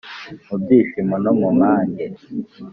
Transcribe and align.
Mu 0.47 0.55
byishimo 0.61 1.15
no 1.23 1.31
mu 1.39 1.49
mage 1.59 2.05